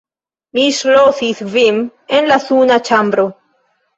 Mi 0.57 0.63
ŝlosis 0.77 1.43
vin 1.57 1.77
en 2.19 2.29
la 2.31 2.39
suna 2.47 2.79
ĉambro! 2.91 3.29